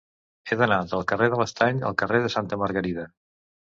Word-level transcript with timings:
He 0.45 0.55
d'anar 0.61 0.79
del 0.93 1.03
carrer 1.11 1.27
de 1.33 1.39
l'Estany 1.41 1.85
al 1.91 1.99
carrer 2.03 2.25
de 2.25 2.33
Santa 2.37 2.59
Margarida. 2.63 3.07